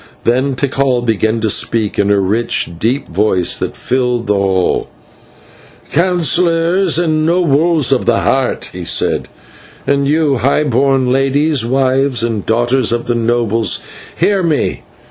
[0.23, 4.89] Then Tikal began to speak in a rich, deep voice that filled the hall:
[5.91, 9.27] "Councillors and Nobles of the Heart," he said,
[9.85, 13.77] "and you, high born ladies, wives and daughters of the nobles,
[14.17, 14.81] hear me.